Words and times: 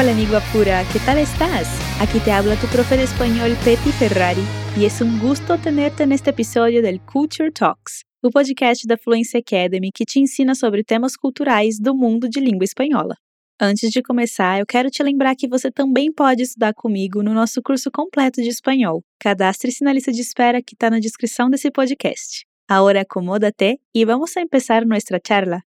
Hola 0.00 0.12
amigo 0.12 0.36
apura, 0.36 0.84
¿qué 0.92 1.00
tal 1.00 1.18
estás? 1.18 1.66
Aquí 2.00 2.20
te 2.20 2.30
habla 2.30 2.54
tu 2.54 2.68
profe 2.68 2.96
de 2.96 3.02
español 3.02 3.56
Petty 3.64 3.90
Ferrari 3.90 4.44
y 4.76 4.84
es 4.84 5.00
un 5.00 5.18
gusto 5.18 5.58
tenerte 5.58 6.04
en 6.04 6.12
este 6.12 6.30
episódio 6.30 6.82
del 6.82 7.00
Culture 7.00 7.50
Talks, 7.50 8.04
o 8.22 8.30
podcast 8.30 8.84
da 8.86 8.96
Fluency 8.96 9.38
Academy 9.38 9.90
que 9.90 10.04
te 10.04 10.20
ensina 10.20 10.54
sobre 10.54 10.84
temas 10.84 11.16
culturais 11.16 11.80
do 11.80 11.96
mundo 11.96 12.28
de 12.28 12.38
língua 12.38 12.64
espanhola. 12.64 13.16
Antes 13.60 13.90
de 13.90 14.00
começar, 14.00 14.60
eu 14.60 14.66
quero 14.66 14.88
te 14.88 15.02
lembrar 15.02 15.34
que 15.34 15.48
você 15.48 15.68
também 15.68 16.12
pode 16.12 16.44
estudar 16.44 16.74
comigo 16.74 17.20
no 17.20 17.34
nosso 17.34 17.60
curso 17.60 17.90
completo 17.90 18.40
de 18.40 18.50
espanhol. 18.50 19.02
Cadastre-se 19.18 19.82
na 19.82 19.92
lista 19.92 20.12
de 20.12 20.20
espera 20.20 20.62
que 20.62 20.76
está 20.76 20.90
na 20.90 21.00
descrição 21.00 21.50
desse 21.50 21.72
podcast. 21.72 22.46
Agora 22.68 23.00
acomódate 23.00 23.80
e 23.92 24.04
vamos 24.04 24.36
a 24.36 24.42
empezar 24.42 24.86
nossa 24.86 25.18
charla. 25.26 25.67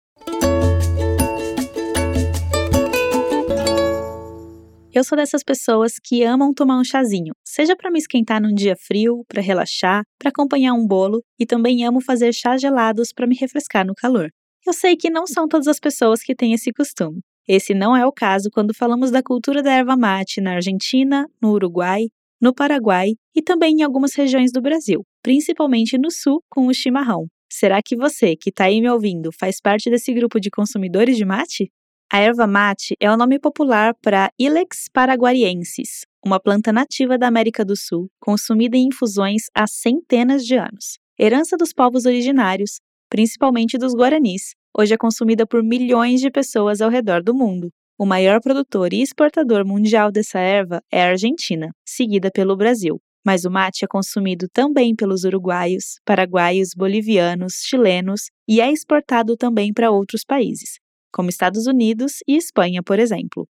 Eu 4.98 5.04
sou 5.04 5.16
dessas 5.16 5.44
pessoas 5.44 6.00
que 6.04 6.24
amam 6.24 6.52
tomar 6.52 6.80
um 6.80 6.84
chazinho, 6.84 7.32
seja 7.46 7.76
para 7.76 7.92
me 7.92 8.00
esquentar 8.00 8.42
num 8.42 8.52
dia 8.52 8.76
frio, 8.76 9.24
para 9.28 9.44
relaxar, 9.44 10.02
para 10.18 10.30
acompanhar 10.30 10.74
um 10.74 10.88
bolo, 10.88 11.22
e 11.40 11.46
também 11.46 11.86
amo 11.86 12.02
fazer 12.02 12.34
chás 12.34 12.60
gelados 12.60 13.14
para 13.14 13.28
me 13.28 13.36
refrescar 13.36 13.86
no 13.86 13.94
calor. 13.94 14.32
Eu 14.66 14.74
sei 14.74 14.98
que 14.98 15.12
não 15.12 15.28
são 15.28 15.48
todas 15.48 15.68
as 15.68 15.80
pessoas 15.80 16.24
que 16.24 16.34
têm 16.34 16.54
esse 16.54 16.74
costume. 16.74 17.20
Esse 17.48 17.76
não 17.76 17.96
é 17.96 18.08
o 18.08 18.12
caso 18.12 18.50
quando 18.52 18.74
falamos 18.74 19.12
da 19.12 19.22
cultura 19.22 19.62
da 19.62 19.72
erva 19.72 19.96
mate 19.96 20.42
na 20.42 20.56
Argentina, 20.56 21.28
no 21.40 21.52
Uruguai, 21.52 22.08
no 22.42 22.52
Paraguai 22.52 23.12
e 23.36 23.42
também 23.44 23.76
em 23.76 23.84
algumas 23.84 24.16
regiões 24.16 24.52
do 24.52 24.64
Brasil, 24.64 25.04
principalmente 25.22 25.96
no 25.96 26.10
sul 26.10 26.42
com 26.50 26.66
o 26.66 26.74
chimarrão. 26.74 27.28
Será 27.54 27.84
que 27.84 27.96
você, 27.96 28.36
que 28.36 28.50
está 28.50 28.64
aí 28.64 28.82
me 28.82 28.90
ouvindo, 28.90 29.30
faz 29.32 29.62
parte 29.62 29.92
desse 29.92 30.12
grupo 30.12 30.40
de 30.40 30.50
consumidores 30.50 31.18
de 31.18 31.24
mate? 31.24 31.72
A 32.10 32.20
erva 32.20 32.48
mate 32.48 32.96
é 33.02 33.12
o 33.12 33.18
nome 33.18 33.38
popular 33.38 33.94
para 34.02 34.32
Ilex 34.40 34.88
paraguariensis, 34.94 36.06
uma 36.26 36.40
planta 36.40 36.72
nativa 36.72 37.18
da 37.18 37.28
América 37.28 37.66
do 37.66 37.76
Sul, 37.76 38.10
consumida 38.18 38.78
em 38.78 38.88
infusões 38.88 39.48
há 39.54 39.68
centenas 39.68 40.46
de 40.46 40.56
anos. 40.56 40.98
Herança 41.20 41.58
dos 41.58 41.74
povos 41.74 42.06
originários, 42.06 42.80
principalmente 43.10 43.78
dos 43.78 43.94
guaranis, 43.94 44.56
hoje 44.78 44.94
é 44.94 44.98
consumida 44.98 45.46
por 45.46 45.62
milhões 45.62 46.22
de 46.22 46.32
pessoas 46.32 46.80
ao 46.80 46.90
redor 46.90 47.22
do 47.22 47.36
mundo. 47.36 47.70
O 48.00 48.06
maior 48.06 48.40
produtor 48.40 48.94
e 48.94 49.02
exportador 49.02 49.66
mundial 49.66 50.10
dessa 50.10 50.40
erva 50.40 50.82
é 50.90 51.04
a 51.04 51.10
Argentina, 51.10 51.72
seguida 51.86 52.32
pelo 52.32 52.56
Brasil. 52.56 53.02
Mas 53.26 53.44
o 53.44 53.52
mate 53.52 53.84
é 53.84 53.88
consumido 53.88 54.48
também 54.54 54.96
pelos 54.96 55.26
uruguaios, 55.26 56.00
paraguaios, 56.06 56.70
bolivianos, 56.74 57.56
chilenos 57.66 58.30
e 58.48 58.62
é 58.62 58.72
exportado 58.72 59.36
também 59.36 59.74
para 59.74 59.92
outros 59.92 60.24
países 60.24 60.80
como 61.12 61.30
Estados 61.30 61.68
Unidos 61.68 62.18
e 62.28 62.36
Espanha, 62.36 62.82
por 62.84 63.00
exemplo. 63.00 63.48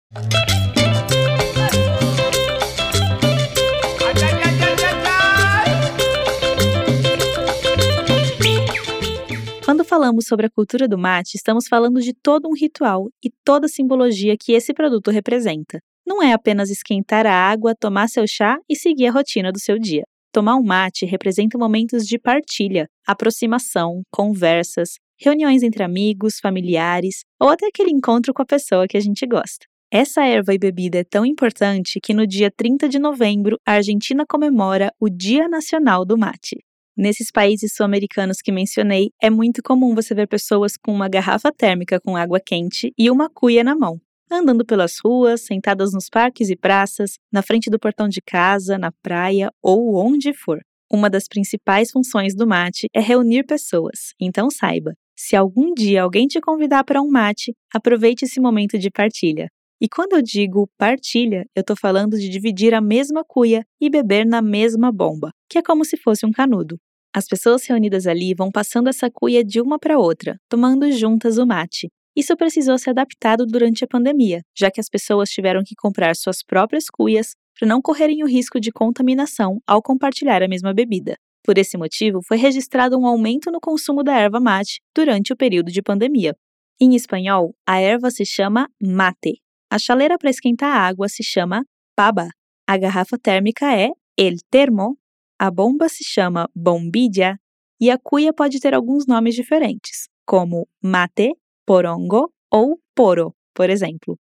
Quando 9.66 9.84
falamos 9.84 10.28
sobre 10.28 10.46
a 10.46 10.50
cultura 10.50 10.88
do 10.88 10.98
mate, 10.98 11.36
estamos 11.36 11.68
falando 11.68 12.00
de 12.00 12.14
todo 12.14 12.48
um 12.48 12.54
ritual 12.54 13.10
e 13.24 13.32
toda 13.44 13.66
a 13.66 13.70
simbologia 13.70 14.38
que 14.40 14.54
esse 14.54 14.74
produto 14.74 15.10
representa. 15.10 15.80
Não 16.06 16.22
é 16.22 16.34
apenas 16.34 16.70
esquentar 16.70 17.26
a 17.26 17.34
água, 17.34 17.74
tomar 17.74 18.08
seu 18.08 18.26
chá 18.28 18.58
e 18.70 18.76
seguir 18.76 19.08
a 19.08 19.12
rotina 19.12 19.52
do 19.52 19.60
seu 19.60 19.80
dia. 19.80 20.04
Tomar 20.32 20.56
um 20.56 20.64
mate 20.64 21.06
representa 21.06 21.58
momentos 21.58 22.06
de 22.06 22.20
partilha, 22.20 22.88
aproximação, 23.08 24.04
conversas, 24.12 25.00
reuniões 25.20 25.64
entre 25.64 25.84
amigos, 25.84 26.40
familiares 26.42 27.24
ou 27.40 27.50
até 27.50 27.68
aquele 27.68 27.92
encontro 27.92 28.34
com 28.34 28.42
a 28.42 28.46
pessoa 28.46 28.88
que 28.88 28.98
a 28.98 29.02
gente 29.02 29.26
gosta. 29.26 29.66
Essa 29.92 30.26
erva 30.26 30.54
e 30.54 30.58
bebida 30.58 31.00
é 31.00 31.04
tão 31.04 31.26
importante 31.26 32.00
que 32.02 32.14
no 32.14 32.28
dia 32.28 32.52
30 32.52 32.90
de 32.90 33.00
novembro 33.00 33.58
a 33.66 33.74
Argentina 33.74 34.26
comemora 34.28 34.92
o 35.00 35.10
Dia 35.10 35.48
Nacional 35.48 36.04
do 36.04 36.18
Mate. 36.18 36.58
Nesses 36.98 37.30
países 37.30 37.74
sul-americanos 37.76 38.38
que 38.44 38.52
mencionei, 38.52 39.10
é 39.22 39.30
muito 39.30 39.62
comum 39.62 39.94
você 39.94 40.16
ver 40.16 40.28
pessoas 40.28 40.74
com 40.78 40.94
uma 40.94 41.10
garrafa 41.10 41.52
térmica 41.52 42.00
com 42.00 42.16
água 42.16 42.40
quente 42.40 42.94
e 42.98 43.12
uma 43.12 43.30
cuia 43.30 43.64
na 43.64 43.76
mão, 43.76 44.00
andando 44.32 44.66
pelas 44.66 44.98
ruas, 45.04 45.42
sentadas 45.42 45.94
nos 45.94 46.10
parques 46.10 46.50
e 46.50 46.56
praças, 46.56 47.18
na 47.32 47.42
frente 47.42 47.70
do 47.70 47.80
portão 47.80 48.08
de 48.08 48.22
casa, 48.22 48.78
na 48.78 48.92
praia 49.04 49.52
ou 49.62 49.96
onde 49.96 50.34
for. 50.34 50.60
Uma 50.92 51.10
das 51.10 51.28
principais 51.28 51.92
funções 51.92 52.36
do 52.36 52.48
mate 52.48 52.88
é 52.94 53.02
reunir 53.02 53.44
pessoas, 53.44 54.14
então 54.20 54.50
saiba, 54.50 54.94
se 55.16 55.36
algum 55.36 55.74
dia 55.74 56.04
alguém 56.04 56.28
te 56.28 56.42
convidar 56.42 56.84
para 56.84 57.02
um 57.02 57.10
mate, 57.10 57.54
aproveite 57.74 58.26
esse 58.26 58.40
momento 58.40 58.78
de 58.78 58.92
partilha. 58.92 59.48
E 59.82 59.88
quando 59.90 60.14
eu 60.14 60.22
digo 60.22 60.70
partilha, 60.78 61.46
eu 61.56 61.62
estou 61.62 61.76
falando 61.76 62.18
de 62.18 62.30
dividir 62.30 62.74
a 62.74 62.82
mesma 62.82 63.24
cuia 63.26 63.66
e 63.80 63.90
beber 63.90 64.26
na 64.26 64.42
mesma 64.42 64.92
bomba, 64.92 65.32
que 65.50 65.58
é 65.58 65.62
como 65.62 65.84
se 65.86 65.98
fosse 65.98 66.26
um 66.26 66.32
canudo. 66.32 66.78
As 67.14 67.28
pessoas 67.28 67.66
reunidas 67.66 68.08
ali 68.08 68.34
vão 68.34 68.52
passando 68.52 68.90
essa 68.90 69.10
cuia 69.10 69.44
de 69.44 69.62
uma 69.62 69.80
para 69.80 69.98
outra, 69.98 70.38
tomando 70.50 70.92
juntas 70.92 71.38
o 71.38 71.46
mate. 71.46 71.90
Isso 72.16 72.36
precisou 72.38 72.78
ser 72.78 72.92
adaptado 72.92 73.46
durante 73.46 73.84
a 73.84 73.88
pandemia, 73.88 74.42
já 74.58 74.72
que 74.72 74.80
as 74.80 74.90
pessoas 74.90 75.30
tiveram 75.30 75.62
que 75.66 75.76
comprar 75.76 76.16
suas 76.16 76.38
próprias 76.42 76.86
cuias 76.90 77.36
para 77.58 77.68
não 77.68 77.82
correrem 77.82 78.24
o 78.24 78.28
risco 78.28 78.60
de 78.60 78.72
contaminação 78.72 79.60
ao 79.68 79.82
compartilhar 79.82 80.42
a 80.42 80.48
mesma 80.48 80.74
bebida. 80.74 81.16
Por 81.46 81.60
esse 81.60 81.78
motivo, 81.78 82.22
foi 82.28 82.38
registrado 82.38 82.98
um 82.98 83.06
aumento 83.06 83.52
no 83.52 83.60
consumo 83.60 84.04
da 84.04 84.18
erva 84.18 84.40
mate 84.40 84.82
durante 84.96 85.32
o 85.32 85.38
período 85.38 85.72
de 85.72 85.80
pandemia. 85.80 86.36
Em 86.82 86.96
espanhol, 86.96 87.56
a 87.68 87.80
erva 87.80 88.10
se 88.10 88.26
chama 88.26 88.68
mate. 88.82 89.40
A 89.70 89.78
chaleira 89.78 90.18
para 90.18 90.32
esquentar 90.32 90.76
a 90.76 90.88
água 90.88 91.08
se 91.08 91.24
chama 91.24 91.64
paba. 91.96 92.30
A 92.68 92.78
garrafa 92.78 93.16
térmica 93.20 93.72
é 93.72 93.92
el 94.18 94.38
termo. 94.50 94.98
A 95.38 95.52
bomba 95.52 95.88
se 95.88 96.04
chama 96.04 96.50
bombilla. 96.56 97.38
E 97.80 97.92
a 97.92 97.98
cuia 98.00 98.34
pode 98.34 98.60
ter 98.60 98.74
alguns 98.74 99.06
nomes 99.06 99.36
diferentes, 99.36 100.08
como 100.26 100.68
mate, 100.82 101.36
porongo 101.64 102.34
ou 102.50 102.80
poro, 102.96 103.36
por 103.54 103.70
exemplo. 103.70 104.18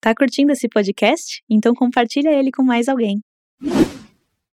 Tá 0.00 0.12
curtindo 0.14 0.50
esse 0.50 0.68
podcast? 0.68 1.42
Então 1.48 1.72
compartilha 1.72 2.30
ele 2.30 2.50
com 2.50 2.62
mais 2.64 2.88
alguém. 2.88 3.20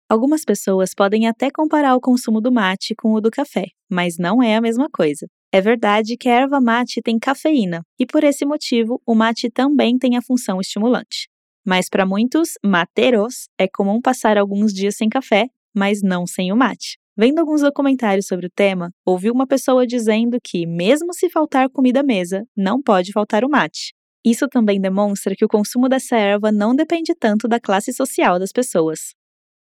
Algumas 0.10 0.46
pessoas 0.46 0.92
podem 0.96 1.28
até 1.28 1.52
comparar 1.52 1.94
o 1.94 2.00
consumo 2.00 2.40
do 2.40 2.50
mate 2.50 2.96
com 2.96 3.12
o 3.12 3.20
do 3.20 3.30
café, 3.30 3.66
mas 3.92 4.16
não 4.18 4.42
é 4.42 4.56
a 4.56 4.62
mesma 4.62 4.88
coisa. 4.90 5.28
É 5.52 5.60
verdade 5.60 6.16
que 6.16 6.30
a 6.30 6.34
erva 6.34 6.62
mate 6.62 7.02
tem 7.02 7.20
cafeína 7.20 7.82
e, 8.00 8.06
por 8.06 8.24
esse 8.24 8.46
motivo, 8.46 9.02
o 9.06 9.14
mate 9.14 9.50
também 9.50 9.98
tem 9.98 10.16
a 10.16 10.22
função 10.22 10.62
estimulante. 10.62 11.28
Mas 11.66 11.90
para 11.90 12.06
muitos 12.06 12.52
materos, 12.64 13.50
é 13.60 13.68
comum 13.68 14.00
passar 14.00 14.38
alguns 14.38 14.74
dias 14.74 14.96
sem 14.96 15.10
café, 15.10 15.50
mas 15.76 16.02
não 16.02 16.26
sem 16.26 16.54
o 16.54 16.56
mate. 16.56 16.98
Vendo 17.18 17.40
alguns 17.40 17.60
documentários 17.60 18.28
sobre 18.28 18.46
o 18.46 18.52
tema, 18.56 18.92
ouvi 19.06 19.30
uma 19.30 19.46
pessoa 19.46 19.86
dizendo 19.86 20.38
que, 20.42 20.66
mesmo 20.66 21.14
se 21.14 21.30
faltar 21.30 21.70
comida 21.70 22.00
à 22.00 22.04
mesa, 22.04 22.46
não 22.56 22.82
pode 22.82 23.12
faltar 23.12 23.44
o 23.44 23.50
mate. 23.50 23.94
Isso 24.24 24.48
também 24.48 24.80
demonstra 24.80 25.36
que 25.36 25.44
o 25.44 25.50
consumo 25.50 25.90
dessa 25.90 26.16
erva 26.16 26.50
não 26.50 26.74
depende 26.74 27.14
tanto 27.14 27.46
da 27.46 27.60
classe 27.60 27.92
social 27.92 28.40
das 28.40 28.54
pessoas. 28.54 29.17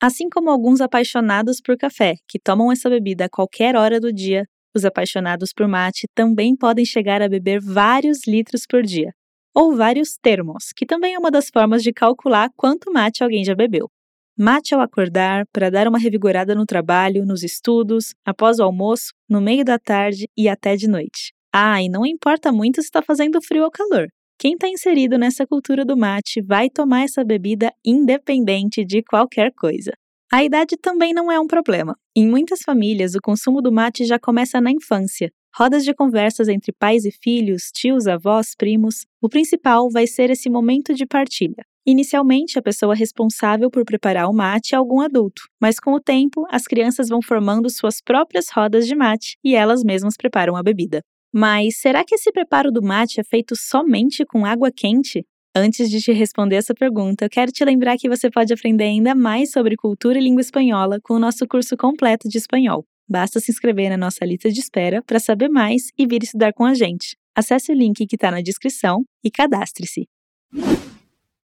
Assim 0.02 0.30
como 0.30 0.48
alguns 0.48 0.80
apaixonados 0.80 1.60
por 1.60 1.76
café, 1.76 2.14
que 2.26 2.38
tomam 2.38 2.72
essa 2.72 2.88
bebida 2.88 3.26
a 3.26 3.28
qualquer 3.28 3.76
hora 3.76 4.00
do 4.00 4.10
dia, 4.10 4.46
os 4.74 4.84
apaixonados 4.84 5.52
por 5.54 5.68
mate 5.68 6.06
também 6.14 6.56
podem 6.56 6.86
chegar 6.86 7.20
a 7.20 7.28
beber 7.28 7.60
vários 7.60 8.26
litros 8.26 8.62
por 8.66 8.82
dia, 8.82 9.12
ou 9.54 9.76
vários 9.76 10.16
termos, 10.16 10.72
que 10.74 10.86
também 10.86 11.14
é 11.14 11.18
uma 11.18 11.30
das 11.30 11.50
formas 11.50 11.82
de 11.82 11.92
calcular 11.92 12.48
quanto 12.56 12.90
mate 12.90 13.22
alguém 13.22 13.44
já 13.44 13.54
bebeu. 13.54 13.90
Mate 14.38 14.74
ao 14.74 14.80
acordar, 14.80 15.44
para 15.52 15.70
dar 15.70 15.86
uma 15.86 15.98
revigorada 15.98 16.54
no 16.54 16.64
trabalho, 16.64 17.26
nos 17.26 17.42
estudos, 17.42 18.14
após 18.24 18.58
o 18.58 18.62
almoço, 18.62 19.12
no 19.28 19.38
meio 19.38 19.66
da 19.66 19.78
tarde 19.78 20.26
e 20.34 20.48
até 20.48 20.76
de 20.76 20.88
noite. 20.88 21.34
Ah, 21.52 21.82
e 21.82 21.90
não 21.90 22.06
importa 22.06 22.50
muito 22.50 22.80
se 22.80 22.86
está 22.86 23.02
fazendo 23.02 23.38
frio 23.42 23.64
ou 23.64 23.70
calor. 23.70 24.08
Quem 24.40 24.54
está 24.54 24.66
inserido 24.66 25.18
nessa 25.18 25.46
cultura 25.46 25.84
do 25.84 25.94
mate 25.94 26.40
vai 26.40 26.70
tomar 26.70 27.02
essa 27.02 27.22
bebida 27.22 27.70
independente 27.84 28.82
de 28.86 29.02
qualquer 29.02 29.52
coisa. 29.52 29.92
A 30.32 30.44
idade 30.44 30.76
também 30.76 31.12
não 31.12 31.30
é 31.30 31.40
um 31.40 31.46
problema. 31.48 31.96
Em 32.16 32.24
muitas 32.24 32.60
famílias, 32.62 33.16
o 33.16 33.20
consumo 33.20 33.60
do 33.60 33.72
mate 33.72 34.04
já 34.04 34.16
começa 34.16 34.60
na 34.60 34.70
infância. 34.70 35.32
Rodas 35.52 35.84
de 35.84 35.92
conversas 35.92 36.46
entre 36.46 36.72
pais 36.72 37.04
e 37.04 37.10
filhos, 37.10 37.72
tios, 37.74 38.06
avós, 38.06 38.54
primos. 38.56 39.06
O 39.20 39.28
principal 39.28 39.90
vai 39.90 40.06
ser 40.06 40.30
esse 40.30 40.48
momento 40.48 40.94
de 40.94 41.04
partilha. 41.04 41.64
Inicialmente, 41.84 42.56
a 42.56 42.62
pessoa 42.62 42.94
responsável 42.94 43.68
por 43.68 43.84
preparar 43.84 44.28
o 44.28 44.32
mate 44.32 44.72
é 44.72 44.78
algum 44.78 45.00
adulto, 45.00 45.42
mas 45.60 45.80
com 45.80 45.94
o 45.94 46.00
tempo, 46.00 46.46
as 46.48 46.62
crianças 46.62 47.08
vão 47.08 47.20
formando 47.20 47.68
suas 47.68 48.00
próprias 48.00 48.46
rodas 48.54 48.86
de 48.86 48.94
mate 48.94 49.36
e 49.42 49.56
elas 49.56 49.82
mesmas 49.82 50.14
preparam 50.16 50.54
a 50.54 50.62
bebida. 50.62 51.02
Mas 51.32 51.80
será 51.80 52.04
que 52.04 52.14
esse 52.14 52.30
preparo 52.30 52.70
do 52.70 52.82
mate 52.82 53.18
é 53.18 53.24
feito 53.24 53.56
somente 53.56 54.24
com 54.24 54.46
água 54.46 54.70
quente? 54.70 55.24
Antes 55.54 55.90
de 55.90 55.98
te 55.98 56.12
responder 56.12 56.54
essa 56.54 56.72
pergunta, 56.72 57.24
eu 57.24 57.28
quero 57.28 57.50
te 57.50 57.64
lembrar 57.64 57.96
que 57.96 58.08
você 58.08 58.30
pode 58.30 58.52
aprender 58.52 58.84
ainda 58.84 59.16
mais 59.16 59.50
sobre 59.50 59.74
cultura 59.74 60.16
e 60.16 60.22
língua 60.22 60.40
espanhola 60.40 61.00
com 61.02 61.14
o 61.14 61.18
nosso 61.18 61.44
curso 61.48 61.76
completo 61.76 62.28
de 62.28 62.38
espanhol. 62.38 62.86
Basta 63.08 63.40
se 63.40 63.50
inscrever 63.50 63.90
na 63.90 63.96
nossa 63.96 64.24
lista 64.24 64.48
de 64.48 64.60
espera 64.60 65.02
para 65.02 65.18
saber 65.18 65.48
mais 65.48 65.88
e 65.98 66.06
vir 66.06 66.22
estudar 66.22 66.52
com 66.52 66.64
a 66.64 66.72
gente. 66.72 67.16
Acesse 67.34 67.72
o 67.72 67.74
link 67.74 68.06
que 68.06 68.14
está 68.14 68.30
na 68.30 68.40
descrição 68.40 69.04
e 69.24 69.30
cadastre-se. 69.30 70.06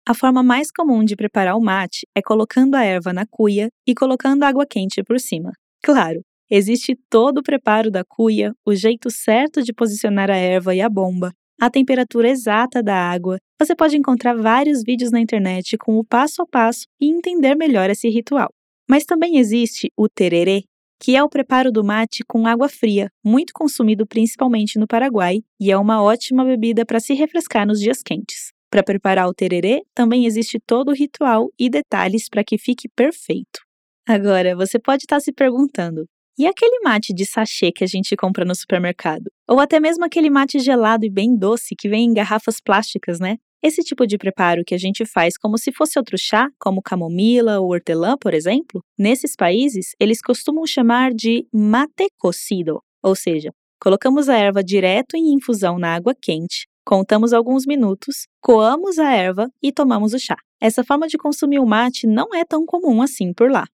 A 0.08 0.14
forma 0.14 0.44
mais 0.44 0.72
comum 0.72 1.04
de 1.04 1.16
preparar 1.16 1.56
o 1.56 1.60
mate 1.60 2.08
é 2.16 2.22
colocando 2.22 2.76
a 2.76 2.84
erva 2.84 3.12
na 3.12 3.26
cuia 3.26 3.70
e 3.86 3.96
colocando 3.96 4.44
água 4.44 4.68
quente 4.70 5.04
por 5.04 5.20
cima. 5.20 5.52
Claro, 5.82 6.22
existe 6.52 6.96
todo 7.10 7.40
o 7.40 7.44
preparo 7.44 7.90
da 7.90 8.04
cuia, 8.08 8.54
o 8.64 8.76
jeito 8.76 9.10
certo 9.10 9.64
de 9.64 9.74
posicionar 9.74 10.30
a 10.30 10.36
erva 10.36 10.76
e 10.76 10.82
a 10.82 10.88
bomba, 10.88 11.34
a 11.60 11.70
temperatura 11.70 12.30
exata 12.30 12.84
da 12.84 12.96
água. 12.96 13.38
Você 13.60 13.76
pode 13.76 13.98
encontrar 13.98 14.36
vários 14.36 14.84
vídeos 14.84 15.12
na 15.12 15.20
internet 15.20 15.78
com 15.78 15.98
o 15.98 16.04
passo 16.06 16.42
a 16.42 16.46
passo 16.46 16.86
e 17.02 17.10
entender 17.10 17.56
melhor 17.56 17.90
esse 17.90 18.10
ritual. 18.10 18.50
Mas 18.90 19.04
também 19.04 19.38
existe 19.38 19.92
o 19.98 20.08
tererê, 20.08 20.64
que 21.00 21.16
é 21.16 21.24
o 21.24 21.30
preparo 21.30 21.72
do 21.72 21.84
mate 21.84 22.24
com 22.28 22.48
água 22.48 22.70
fria, 22.70 23.10
muito 23.24 23.54
consumido 23.54 24.06
principalmente 24.06 24.80
no 24.80 24.88
Paraguai, 24.88 25.40
e 25.60 25.72
é 25.72 25.78
uma 25.78 26.02
ótima 26.02 26.44
bebida 26.46 26.86
para 26.86 27.00
se 27.00 27.14
refrescar 27.14 27.68
nos 27.68 27.80
dias 27.80 28.02
quentes. 28.02 28.52
Para 28.70 28.84
preparar 28.84 29.28
o 29.28 29.34
tererê, 29.34 29.82
também 29.94 30.26
existe 30.26 30.60
todo 30.60 30.90
o 30.90 30.94
ritual 30.94 31.50
e 31.58 31.70
detalhes 31.70 32.28
para 32.30 32.44
que 32.44 32.58
fique 32.58 32.90
perfeito. 32.90 33.62
Agora, 34.08 34.56
você 34.56 34.80
pode 34.80 35.04
estar 35.04 35.18
tá 35.18 35.20
se 35.20 35.32
perguntando: 35.32 36.06
e 36.38 36.46
aquele 36.46 36.80
mate 36.82 37.14
de 37.14 37.26
sachê 37.26 37.72
que 37.72 37.84
a 37.84 37.88
gente 37.88 38.16
compra 38.16 38.46
no 38.46 38.56
supermercado? 38.56 39.32
Ou 39.48 39.60
até 39.60 39.80
mesmo 39.80 40.06
aquele 40.06 40.30
mate 40.30 40.60
gelado 40.60 41.06
e 41.06 41.10
bem 41.10 41.36
doce 41.36 41.76
que 41.76 41.90
vem 41.90 42.06
em 42.06 42.14
garrafas 42.14 42.62
plásticas, 42.62 43.20
né? 43.20 43.38
Esse 43.62 43.82
tipo 43.82 44.06
de 44.06 44.18
preparo 44.18 44.64
que 44.64 44.76
a 44.76 44.78
gente 44.78 45.04
faz 45.04 45.36
como 45.38 45.58
se 45.58 45.72
fosse 45.72 45.98
outro 45.98 46.16
chá, 46.18 46.48
como 46.60 46.82
camomila 46.82 47.60
ou 47.60 47.72
hortelã, 47.72 48.16
por 48.16 48.34
exemplo, 48.34 48.84
nesses 48.98 49.36
países 49.36 49.96
eles 50.00 50.22
costumam 50.22 50.66
chamar 50.68 51.12
de 51.12 51.48
mate 51.52 52.08
cocido, 52.20 52.82
ou 53.02 53.16
seja, 53.16 53.52
colocamos 53.82 54.30
a 54.30 54.38
erva 54.38 54.64
direto 54.64 55.18
em 55.18 55.34
infusão 55.34 55.80
na 55.80 55.96
água 55.96 56.14
quente, 56.14 56.68
contamos 56.86 57.34
alguns 57.34 57.66
minutos, 57.66 58.28
coamos 58.40 59.00
a 59.00 59.12
erva 59.12 59.50
e 59.62 59.72
tomamos 59.72 60.14
o 60.14 60.20
chá. 60.20 60.38
Essa 60.62 60.84
forma 60.84 61.08
de 61.08 61.18
consumir 61.18 61.60
o 61.60 61.66
mate 61.66 62.06
não 62.06 62.34
é 62.36 62.46
tão 62.46 62.66
comum 62.66 63.02
assim 63.02 63.34
por 63.34 63.50
lá. 63.50 63.66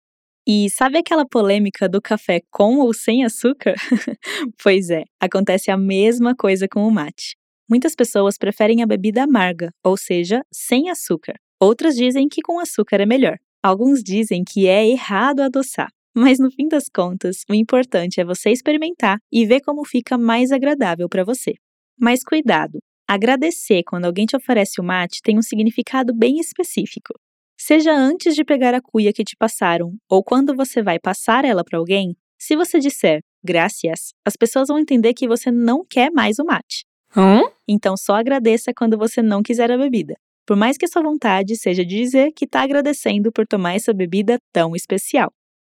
E 0.46 0.68
sabe 0.70 0.98
aquela 0.98 1.24
polêmica 1.24 1.88
do 1.88 2.02
café 2.02 2.40
com 2.50 2.78
ou 2.78 2.92
sem 2.92 3.24
açúcar? 3.24 3.74
pois 4.62 4.90
é, 4.90 5.04
acontece 5.20 5.70
a 5.70 5.76
mesma 5.76 6.34
coisa 6.34 6.66
com 6.68 6.86
o 6.86 6.90
mate. 6.90 7.36
Muitas 7.70 7.94
pessoas 7.94 8.36
preferem 8.36 8.82
a 8.82 8.86
bebida 8.86 9.22
amarga, 9.22 9.70
ou 9.84 9.96
seja, 9.96 10.42
sem 10.52 10.90
açúcar. 10.90 11.34
Outras 11.60 11.94
dizem 11.94 12.28
que 12.28 12.42
com 12.42 12.58
açúcar 12.58 13.00
é 13.00 13.06
melhor. 13.06 13.38
Alguns 13.62 14.02
dizem 14.02 14.42
que 14.42 14.66
é 14.66 14.84
errado 14.84 15.40
adoçar. 15.40 15.88
Mas 16.14 16.38
no 16.40 16.50
fim 16.50 16.68
das 16.68 16.84
contas, 16.92 17.44
o 17.48 17.54
importante 17.54 18.20
é 18.20 18.24
você 18.24 18.50
experimentar 18.50 19.18
e 19.32 19.46
ver 19.46 19.60
como 19.60 19.84
fica 19.84 20.18
mais 20.18 20.50
agradável 20.50 21.08
para 21.08 21.24
você. 21.24 21.54
Mas 21.98 22.24
cuidado! 22.24 22.80
Agradecer 23.08 23.82
quando 23.84 24.06
alguém 24.06 24.26
te 24.26 24.36
oferece 24.36 24.80
o 24.80 24.84
mate 24.84 25.20
tem 25.22 25.38
um 25.38 25.42
significado 25.42 26.12
bem 26.12 26.38
específico. 26.38 27.14
Seja 27.64 27.94
antes 27.94 28.34
de 28.34 28.44
pegar 28.44 28.74
a 28.74 28.80
cuia 28.82 29.12
que 29.12 29.22
te 29.22 29.36
passaram 29.36 29.94
ou 30.10 30.20
quando 30.20 30.52
você 30.52 30.82
vai 30.82 30.98
passar 30.98 31.44
ela 31.44 31.62
para 31.62 31.78
alguém, 31.78 32.16
se 32.36 32.56
você 32.56 32.80
disser 32.80 33.20
graças, 33.40 34.12
as 34.26 34.34
pessoas 34.36 34.66
vão 34.66 34.80
entender 34.80 35.14
que 35.14 35.28
você 35.28 35.48
não 35.48 35.86
quer 35.88 36.10
mais 36.10 36.40
o 36.40 36.44
mate. 36.44 36.84
Hum? 37.16 37.48
Então 37.68 37.96
só 37.96 38.14
agradeça 38.14 38.72
quando 38.76 38.98
você 38.98 39.22
não 39.22 39.44
quiser 39.44 39.70
a 39.70 39.78
bebida. 39.78 40.16
Por 40.44 40.56
mais 40.56 40.76
que 40.76 40.88
sua 40.88 41.02
vontade 41.02 41.54
seja 41.54 41.84
de 41.84 41.96
dizer 41.98 42.32
que 42.32 42.46
está 42.46 42.62
agradecendo 42.62 43.30
por 43.30 43.46
tomar 43.46 43.74
essa 43.74 43.94
bebida 43.94 44.38
tão 44.52 44.74
especial. 44.74 45.32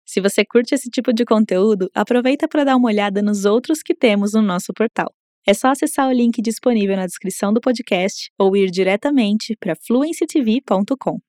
Se 0.06 0.21
você 0.21 0.45
curte 0.45 0.74
esse 0.74 0.89
tipo 0.89 1.12
de 1.12 1.25
conteúdo, 1.25 1.89
aproveita 1.94 2.47
para 2.47 2.63
dar 2.63 2.77
uma 2.77 2.88
olhada 2.88 3.21
nos 3.21 3.44
outros 3.44 3.83
que 3.83 3.94
temos 3.94 4.31
no 4.31 4.41
nosso 4.41 4.71
portal. 4.74 5.13
É 5.45 5.53
só 5.53 5.68
acessar 5.68 6.07
o 6.07 6.13
link 6.13 6.41
disponível 6.41 6.95
na 6.95 7.06
descrição 7.06 7.51
do 7.51 7.59
podcast 7.59 8.31
ou 8.39 8.56
ir 8.56 8.71
diretamente 8.71 9.53
para 9.59 9.75
fluencytv.com. 9.75 11.19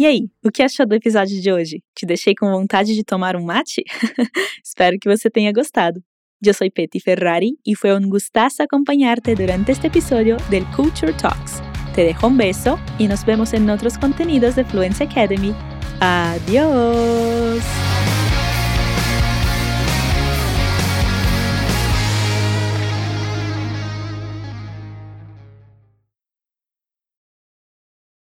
E 0.00 0.06
aí, 0.06 0.30
o 0.42 0.50
que 0.50 0.62
achou 0.62 0.86
do 0.86 0.94
episódio 0.94 1.38
de 1.42 1.52
hoje? 1.52 1.82
Te 1.94 2.06
deixei 2.06 2.34
com 2.34 2.50
vontade 2.50 2.94
de 2.94 3.04
tomar 3.04 3.36
um 3.36 3.44
mate? 3.44 3.84
Espero 4.64 4.96
que 4.98 5.06
você 5.06 5.28
tenha 5.28 5.52
gostado. 5.52 6.02
Eu 6.42 6.54
sou 6.54 6.70
Petty 6.70 6.98
Ferrari 6.98 7.50
e 7.66 7.76
foi 7.76 7.94
um 7.94 8.08
gustazo 8.08 8.62
acompañarte 8.62 9.34
durante 9.34 9.72
este 9.72 9.88
episodio 9.88 10.38
del 10.48 10.64
Culture 10.74 11.12
Talks. 11.12 11.60
Te 11.94 12.02
dejo 12.02 12.28
un 12.28 12.38
beso 12.38 12.78
y 12.98 13.06
nos 13.08 13.26
vemos 13.26 13.52
en 13.52 13.68
otros 13.68 13.98
contenidos 13.98 14.54
de 14.54 14.64
Fluency 14.64 15.02
Academy. 15.02 15.54
Adiós! 16.00 17.89